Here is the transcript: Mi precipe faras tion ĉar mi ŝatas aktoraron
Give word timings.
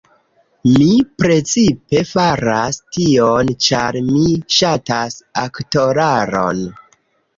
Mi 0.77 0.85
precipe 1.23 2.01
faras 2.13 2.79
tion 2.97 3.53
ĉar 3.67 3.99
mi 4.09 4.25
ŝatas 4.57 5.21
aktoraron 5.47 6.65